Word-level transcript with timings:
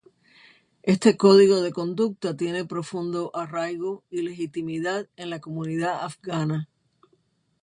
Este 0.81 1.15
código 1.15 1.61
de 1.61 1.71
conducta 1.71 2.35
tiene 2.35 2.65
profundo 2.65 3.29
arraigo 3.35 4.03
y 4.09 4.23
legitimidad 4.23 5.07
en 5.15 5.29
la 5.29 5.39
comunidad 5.39 6.03
afgana. 6.03 6.67